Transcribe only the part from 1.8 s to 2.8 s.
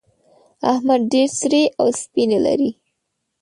سپينې لري.